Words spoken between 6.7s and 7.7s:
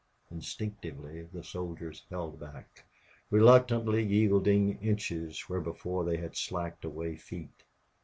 away feet.